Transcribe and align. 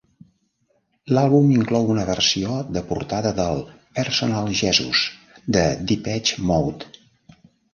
L'àlbum 1.15 1.51
inclou 1.55 1.91
una 1.95 2.05
versió 2.07 2.55
de 2.77 2.83
portada 2.93 3.33
del 3.41 3.61
"Personal 3.99 4.51
Jesus" 4.63 5.05
de 5.59 5.67
Depeche 5.93 6.49
Mode. 6.53 6.91